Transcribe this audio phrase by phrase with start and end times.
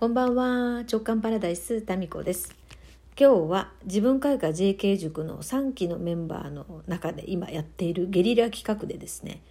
[0.00, 0.82] こんばんは。
[0.90, 2.56] 直感パラダイスタミコです。
[3.20, 9.42] 今日は自分開花 JK 塾の3期のメンバーの中で今やっているゲリラ企画でですね、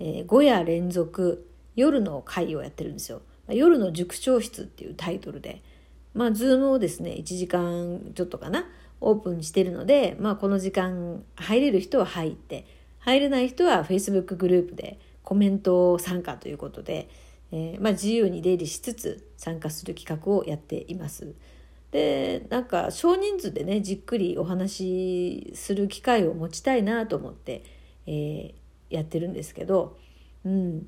[0.00, 3.22] えー、5夜連続夜の会をやってるんですよ。
[3.46, 5.62] 夜の塾長室っていうタイトルで
[6.14, 8.64] まあズームをですね1時間ちょっとかな
[9.00, 12.66] オープンしてるのでまあこの時間入れる人は入って
[12.98, 17.08] 入れない人は Facebook グループでコメント参加ということで
[17.52, 21.34] えー、まあ、自由に出入りしつつ参加する企画をやっています。
[21.90, 27.64] でなんか少人数でねじっくりお話しする機会を持ちたいなと思って、
[28.06, 28.54] えー、
[28.88, 29.98] やってるんですけど、
[30.44, 30.84] うん、やっ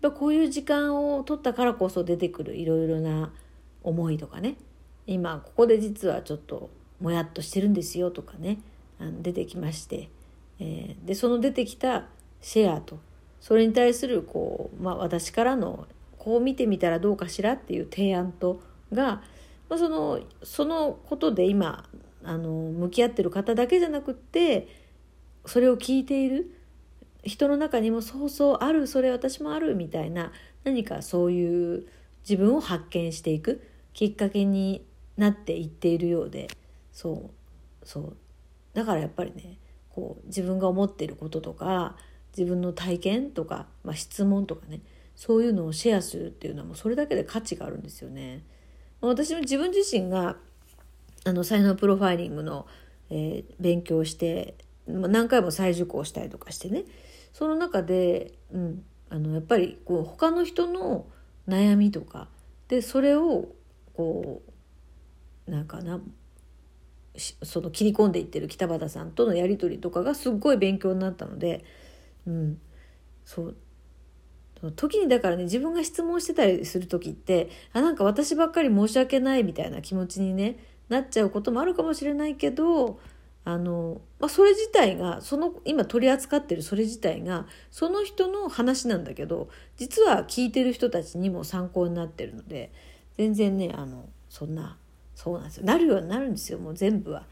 [0.00, 3.34] ぱこういう時間を取ったからこそ出てくるいろいろな
[3.82, 4.56] 思いとかね
[5.06, 6.70] 今ここで実はちょっと
[7.00, 8.58] もやっとしてるんですよとかね
[8.98, 10.08] あの出てきまして、
[10.58, 12.06] えー、でその出てきた
[12.40, 12.98] シェアと
[13.40, 15.86] それに対するこう、まあ、私からの
[16.26, 18.60] こう見てみたらどうかしらっていう提案と
[18.92, 19.22] が、
[19.68, 21.88] まあ、そのそのことで今
[22.24, 24.66] あの向き合ってる方だけじゃなくって
[25.44, 26.52] それを聞いている
[27.22, 30.32] 人の中にもそうそうあるそれ私もあるみたいな
[30.64, 31.86] 何かそういう
[32.28, 34.84] 自分を発見していくきっかけに
[35.16, 36.48] なっていっているようで
[36.90, 37.30] そ
[37.84, 38.16] うそう。
[38.74, 39.58] だからやっぱりね
[39.90, 41.94] こう自分が思っていることとか
[42.36, 44.80] 自分の体験とか、まあ、質問とかね
[45.16, 48.44] そういうのをシェアするっていうのはもうそれだけで価値があるんですよね。
[49.00, 50.36] 私も自分自身が
[51.24, 52.66] あの才能プロファイリングの、
[53.10, 54.54] えー、勉強して
[54.86, 56.84] 何回も再受講したりとかしてね
[57.32, 61.06] その中で、うん、あのやっぱりこう他の人の
[61.48, 62.28] 悩みとか
[62.68, 63.48] でそれを
[63.94, 64.42] こ
[65.46, 66.00] うなんかな
[67.42, 71.64] その切り込んでいってる北畑さんとのやり取りとかがすっごい勉強になったので、
[72.26, 72.58] うん、
[73.24, 73.56] そう
[74.74, 82.98] 時にだからね自分が質問してたりする時ってあなんか私ばっかり申し訳ないみたいな気持ちに、ね、なっちゃうこともあるかもしれないけど
[83.44, 92.72] あの、まあ、それ自体がその今取り扱ってるそれ自体がその人の話なんだけど実は聞いてる人たちにも参考になってるので
[93.16, 94.78] 全然ねあのそんな
[95.14, 97.24] そうなんですよなるようになるんですよもう全部は。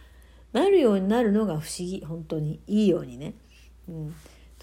[0.53, 3.35] なるようになるのが不思議本当にいいようにね。
[3.89, 4.15] うん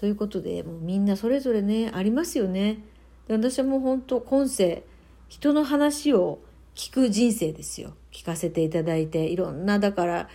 [0.02, 2.80] ということでもうみんなそれぞれねありますよね。
[3.28, 4.82] で私はもう本当今世
[5.28, 6.40] 人の話を
[6.74, 10.28] 聞く人生ですよ聞かせていただいていろんなだから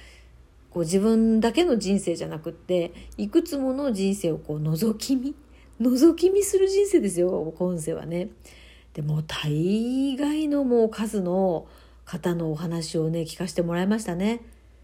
[0.69, 5.35] こう自分だけの人生じゃなくっていくつもの人生をこう覗き見
[5.81, 8.29] 覗き見する人生ですよ今世はね。
[8.93, 11.67] でも大概のもう数の
[12.05, 14.39] 方のお話をね聞かせてもらいましたね。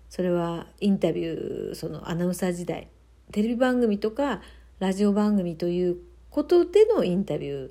[0.10, 2.90] それはインタビューそのアナウンサー時代
[3.32, 4.42] テレビ番組とか
[4.79, 5.97] ラジオ番組という
[6.29, 7.69] ことでのインタビュー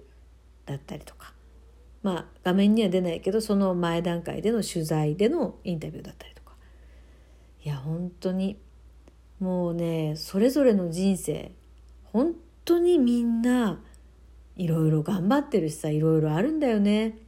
[0.67, 1.33] だったりとか。
[2.03, 6.55] まあ画面には出ないけどその前段階での取材でのインタビューだったりとか。
[7.65, 8.59] いや本当に
[9.39, 11.53] もうねそれぞれの人生
[12.13, 13.81] 本当にみんな
[14.57, 17.19] いろいろ頑張ってるしさいろいろあるんだよね。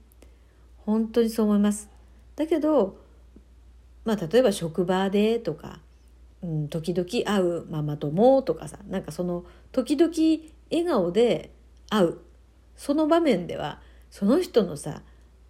[0.79, 1.89] 本当にそう思います。
[2.37, 2.99] だけど
[4.05, 5.81] まあ例えば職場でとか
[6.45, 10.13] うん、時々会うママ友とかさなんかその時々
[10.71, 11.55] 笑顔で
[11.89, 12.19] 会う
[12.77, 15.01] その場面ではその人のさ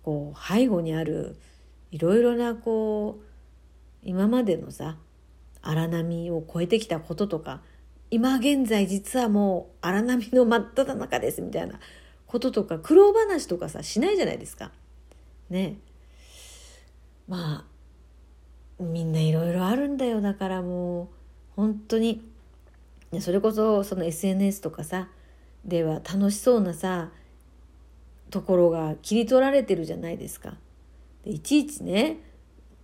[0.04, 1.36] こう背後にある
[1.90, 3.24] いろいろなこう
[4.02, 4.96] 今までのさ
[5.62, 7.60] 荒波を超えてきたこととか
[8.12, 11.80] 今現在実はもう荒波の真っ只中ですみたいな
[12.26, 14.70] こととか苦労話とかさしないじゃないですか。
[15.50, 15.78] ね
[17.26, 17.73] まあ
[18.80, 20.20] みんないろいろあるんだよ。
[20.20, 21.08] だからもう
[21.56, 22.22] 本当に。
[23.20, 25.08] それこそその SNS とかさ
[25.64, 27.10] では楽しそうなさ
[28.30, 30.54] ところが切り取られてるじゃないですか。
[31.24, 32.18] でいちいちね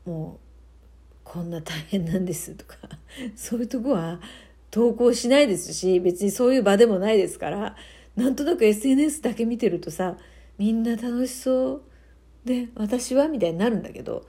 [0.07, 2.77] もうこんな大変なんですとか
[3.37, 4.21] そういうとこは
[4.71, 7.77] 投稿しないですし別にそういう場でもないですから
[8.17, 10.17] なんとなく SNS だけ見てるとさ
[10.59, 11.83] みんな楽しそう。
[12.45, 14.27] で私はみたいになるんだけど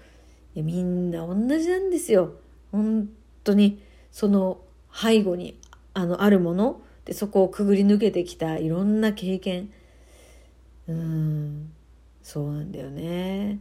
[0.60, 2.34] やみんな同じなんですよ。
[2.72, 3.10] 本
[3.44, 3.82] 当に。
[4.12, 4.60] その
[4.94, 5.58] 背後に
[5.94, 6.82] あのあるもの。
[7.06, 9.72] でそこをくぐり抜けてきたいろんな経験。
[10.88, 11.72] うん。
[12.22, 13.60] そうなんだよね。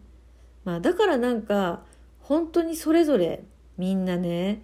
[0.64, 1.82] まあだからなんか
[2.20, 3.44] 本当にそれぞれ
[3.78, 4.62] みんなね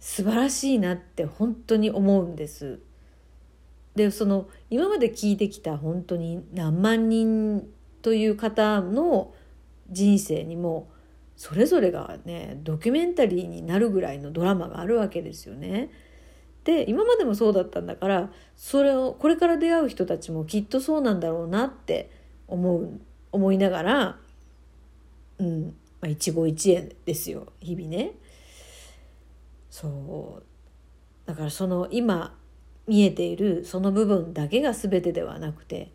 [0.00, 2.80] 素晴らしいなって本当に思うんです。
[3.96, 7.68] でその今まで聞いてきた本当に何万人
[8.02, 9.32] という方の
[9.90, 10.88] 人生にも
[11.36, 15.90] それぞれがねドキュメンタリーになるぐらいのドラマがあるわけですよね。
[16.64, 22.10] で今までもそうだったんだからそれをこれから出会う人たちもきっとそうなんだろうなって
[22.48, 23.00] 思う
[23.32, 24.18] 思いながら
[25.38, 28.12] うんまあ、一期一会ですよ日々ね。
[29.70, 32.36] そうだからその今
[32.86, 35.90] 見えているその部分だけが全てではなくて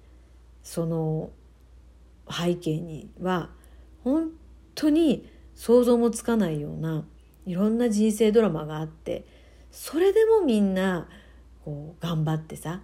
[0.64, 1.30] その
[2.30, 3.52] 背景には
[4.04, 4.32] 本
[4.80, 7.04] 当に想像もつかないような
[7.46, 9.26] いろんな人生ドラマがあって
[9.72, 11.10] それでもみんな
[11.66, 12.82] こう頑張ってさ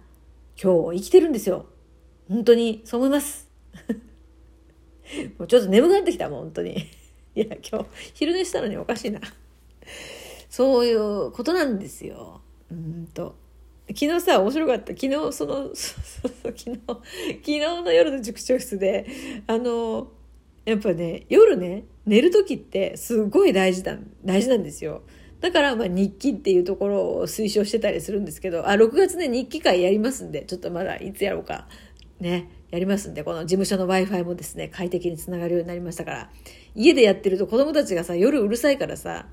[0.62, 1.66] 今日を生きてるんですよ。
[2.28, 3.48] 本当にそう思います。
[5.38, 6.86] もうちょっと眠くなってきたもん本当に。
[7.34, 9.20] いや今日昼寝したのにおかしいな。
[10.48, 12.40] そういうことなんですよ。
[12.70, 13.36] うんと。
[13.88, 14.94] 昨日さ面白かった。
[14.94, 19.06] 昨日その昨日昨日の夜の塾長室で
[19.46, 20.08] あの
[20.66, 25.02] やっぱね夜ね寝る時ってすごい大事だ大事なんですよ。
[25.40, 31.68] だからまあ日記っていうところを推奨してたりするんですけどあ6月ね日記会やりますんでちょっとまだいつやろうか。
[32.20, 36.30] ねやりますんでこの事務所の w i f i もですね快適につながるようになりましたから。
[36.74, 39.26] 家でやってると子供たちがさ夜うるさいからさ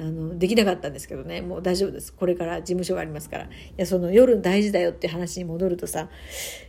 [0.00, 1.40] あのできなかったんですけどね。
[1.40, 2.12] もう大丈夫です。
[2.12, 3.44] これから事務所がありますから。
[3.44, 6.08] いやその夜大事だよって話に戻るとさ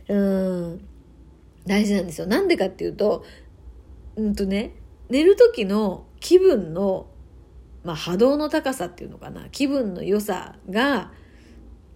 [0.08, 0.80] うん
[1.66, 2.26] 大事なんですよ。
[2.26, 3.24] なんでかっていうと
[4.16, 4.74] うんとね
[5.08, 7.06] 寝る時の気分の、
[7.84, 11.10] まあ、波動の高さっていうのかな気分の良さが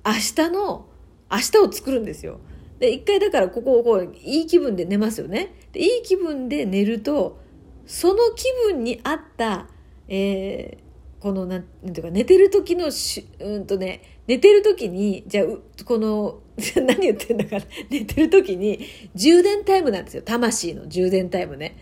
[0.05, 0.87] 明日の
[1.31, 2.39] 明日を作るんですよ。
[2.79, 5.55] で一回だからここをこういい気分で寝ますよね。
[5.73, 7.39] でいい気分で寝ると
[7.87, 9.69] その気分に合った、
[10.09, 16.41] えー、このなんなんていうか寝てる時のしうんとね寝てる時にじゃあこの
[16.77, 18.81] 何言ってんだから寝てる時に
[19.15, 21.77] 充電タイムなんですよ魂の充電タイムね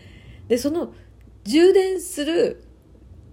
[0.47, 0.93] でその
[1.43, 2.63] 充電する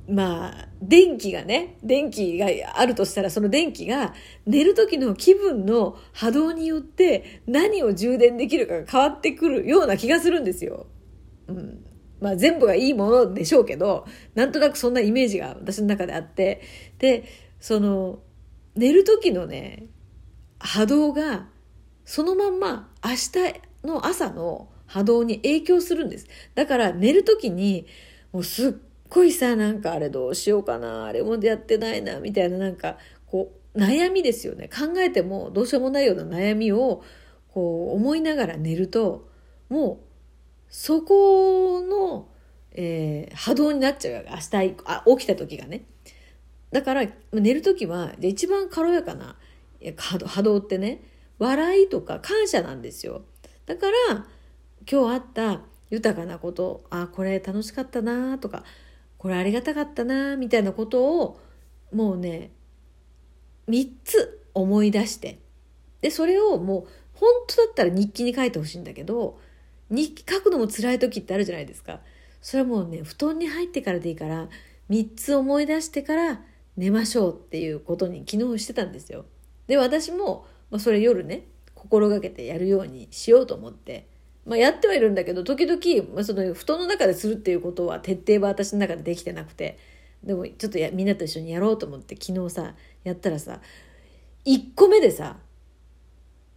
[0.09, 4.15] まあ電気がね電気があるとしたらその電気が
[4.47, 10.87] 寝る時の気分の波動によって何を充電できるかが変わってくるような気がするんですよ。
[11.49, 11.85] うん
[12.23, 14.07] まあ全部がいいものでしょうけど、
[14.37, 16.63] なんとなくそんなイメージが私の中であって、
[16.99, 17.25] で、
[17.59, 18.21] その、
[18.77, 19.89] 寝る時のね、
[20.61, 21.49] 波動が、
[22.05, 26.27] そのまんま明日の朝の波動に影響するんです。
[26.55, 27.87] だから寝る時に、
[28.33, 28.73] もうすっ
[29.09, 34.69] ごいさ、なんかあれどうしようかな、あれもやってないな、みたいななんか、こう、悩みですよね。
[34.69, 37.03] 考えてもどうしようもないような悩みを、
[37.49, 39.29] こう思いながら寝ると、
[39.69, 40.13] もう
[40.69, 42.29] そこの、
[42.73, 45.85] えー、波動になっちゃう明日あ起きた時がね
[46.71, 49.37] だから寝る時は一番軽やかな
[49.97, 51.03] 波動ってね
[51.39, 53.23] 笑いとか感謝なんですよ
[53.67, 54.27] だから
[54.91, 58.65] 今日あった豊かなことあこれ楽しかったなとか
[59.19, 61.41] これありがたかったなみたいなことを
[61.93, 62.51] もうね
[63.69, 65.39] 3つ思い出して
[66.01, 69.39] でそれをもう本当だったら日記に書いてほしいんだけど
[69.93, 72.01] 日記書くのも辛い時ってあるじゃないですか。
[72.41, 74.49] それはもうね、布団に入ってからでいいから、
[74.91, 76.41] 3つ思い出してから
[76.77, 79.27] 寝ましょうっていうことに昨日してたんですよ。
[79.67, 84.09] で、私も、まあ、それ夜ね、心がけてやるようにしようと思って、
[84.45, 89.79] まあ、やってはいるんだけど、時々、まあ、その布団の中でするっていうことは徹底は私の中でできてなくて、
[90.25, 92.75] でもちょっとやみんなと一緒にやろうと思って昨日さ、
[93.05, 93.61] やったらさ、
[94.45, 95.37] 1個目でさ、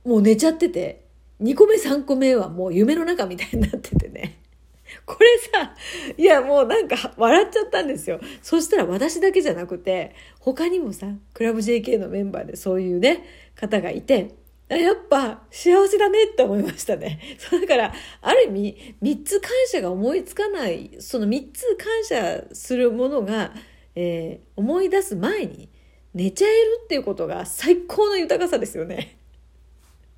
[0.03, 1.05] もう寝ちゃってて、
[1.41, 4.39] 2個目3個目はもう夢の中みたいになっててね。
[5.05, 5.75] これさ、
[6.17, 8.19] いやもうなんか笑っちゃったんですよ。
[8.41, 13.24] そしたら私だけじゃなくて、他にもさ、クラブ JK のメンバーでそういうね、
[13.55, 14.36] 方がいて、
[14.67, 17.19] やっぱ幸せだねって思いましたね。
[17.38, 23.53] そうだから、ある意味、3つ感謝が思いつかない、その3つ感謝するものが、
[23.95, 25.69] えー、思い出す前に
[26.13, 29.17] 寝ちゃえるっていうことが最高の豊かさですよね。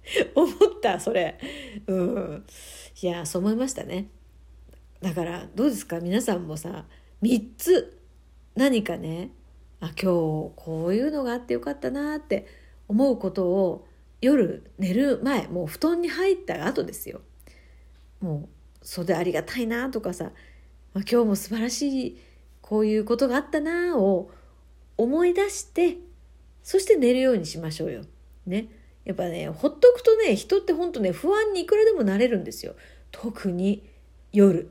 [0.36, 1.38] 思ったそれ
[1.88, 2.46] うん
[3.02, 4.10] いやそう思いましたね
[5.02, 6.00] だからどうですか？
[6.00, 6.86] 皆さんもさ
[7.22, 8.00] 3つ
[8.56, 9.32] 何かね
[9.80, 10.04] あ今日
[10.56, 12.48] こういうのがあってよかったなって
[12.88, 13.88] 思うことを
[14.22, 17.22] 夜寝る前もう布団に入った後ですよ
[18.20, 18.50] もう
[18.82, 20.32] それでありがたいなとかさ
[20.94, 22.22] 今日も素晴らしい
[22.62, 24.32] こういうことがあったなを
[24.98, 25.98] 思い出して
[26.64, 28.02] そして寝るようにしましょうよ。
[28.46, 28.68] ね。
[29.06, 32.76] やっぱねほっとくとね人ってほんとね不安にいくらでもなれるんですよ
[33.12, 33.88] 特に
[34.34, 34.70] 夜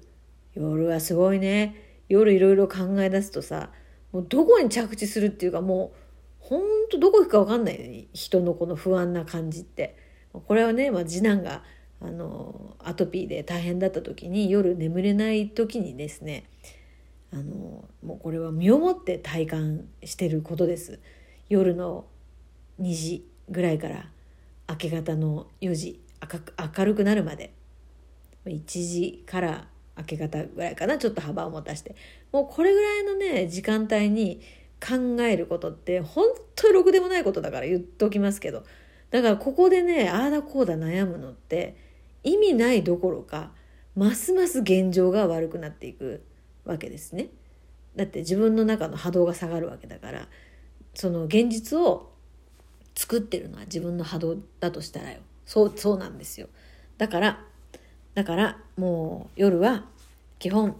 [0.54, 3.70] 夜はすごいね夜いろいろ考え出すとさ
[4.12, 6.05] もうどこに着地するっていうかもう
[6.48, 9.96] ほんとどこ行くか分かんない、ね、人のこの不安な感じって。
[10.32, 11.62] これはね、まあ、次男が
[12.00, 16.44] あのアトピーで大変だった時に夜眠れない時にですね
[17.32, 21.00] あのもうこれは身をもって体感してることです。
[21.48, 22.04] 夜の
[22.80, 24.10] 2時ぐらいから
[24.68, 26.00] 明け方の4時
[26.76, 27.52] 明るくなるまで。
[28.44, 29.66] 1時から
[29.98, 31.96] 明け方ぐらいかなちょっと幅を持たして。
[32.30, 34.40] もうこれぐらいのね時間帯に
[34.80, 38.64] 考えることって本当にろくでもないことだから言っておきますけど
[39.10, 41.76] だからここでねああだこうだ悩むのって
[42.22, 43.52] 意味ないどころか
[43.94, 46.22] ますます現状が悪くなっていく
[46.64, 47.28] わけですね。
[47.94, 50.28] だって自分の中の波動が下がるわけだから
[50.92, 52.10] その現実を
[52.94, 55.20] 作ってるのは自分の波動だとしたらよ。
[55.46, 56.48] そうそうなんですよ。
[56.98, 57.42] だから
[58.14, 59.86] だからもう夜は
[60.38, 60.76] 基本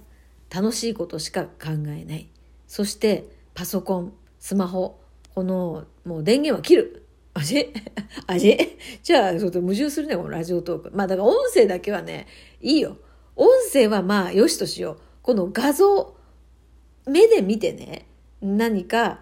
[0.50, 2.29] 楽しいことしか考えない。
[2.67, 5.01] そしてパソコンスマホ
[5.35, 7.03] このもう電源は切る。
[7.35, 7.73] 味
[8.27, 8.57] 味
[9.03, 9.13] じ？
[9.17, 10.91] ゃあちょっと矛盾するねこのラジオトーク。
[10.95, 12.27] まあだから音声だけはね
[12.61, 12.99] いいよ。
[13.35, 14.99] 音声はまあよしとしよう。
[15.23, 16.15] この画像
[17.07, 18.07] 目で見てね
[18.43, 19.21] 何か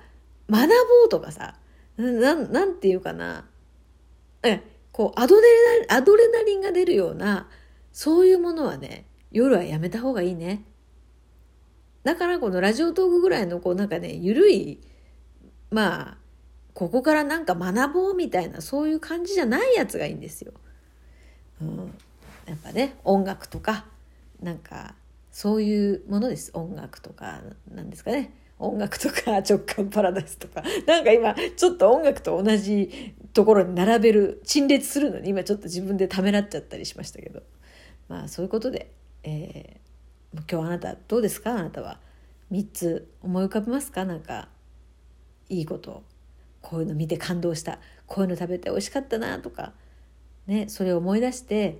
[0.50, 0.74] 学ぼ
[1.06, 1.56] うとかさ
[1.96, 3.48] ななんていうかな。
[4.42, 5.42] えこうアドレ
[5.88, 7.48] ナアドレナリンが出るような
[7.92, 10.64] そういうものはね夜はやめた方がいいね。
[12.04, 14.78] だからこのラジオトークぐらいのこうなんかね緩い
[15.70, 16.16] まあ
[16.74, 20.52] ここからなんか学ぼうみたいなそういう感じじゃないやつがいいんですよ。
[21.62, 21.94] うん、
[22.46, 23.86] やっぱね音楽とか
[24.42, 24.94] なんか
[25.30, 26.50] そういうものです。
[26.54, 27.40] 音楽とか
[27.72, 28.32] なんですかね。
[28.58, 30.62] 音楽とか 直感パラダイスとか。
[30.86, 37.42] なんか今ちょっと音楽と同じところに並べる陳列するのに今ちょっと自分でためらっちゃったりしましたけど。
[38.08, 38.92] まあそういうことで、
[39.22, 39.80] え、
[40.50, 41.52] 今日あなたどうですか？
[41.52, 41.98] あなたは
[42.50, 44.04] 3つ思い浮かべますか？
[44.04, 44.48] なんか
[45.48, 46.02] いいこと
[46.60, 49.72] こういうの見て感動したこういうの食べて美味しかったなとか
[50.46, 51.78] ねそれを思い出して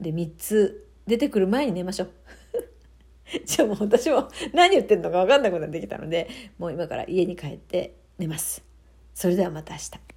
[0.00, 2.10] で3つ出てくる前に寝ましょう。
[3.44, 8.64] じゃあもう私も何言ってんのか分かんなくなってきたのでもう今から家に帰って寝ます。
[9.14, 10.09] それではまた明日。